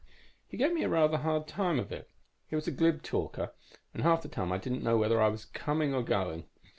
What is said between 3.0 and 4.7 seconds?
talker and half the time I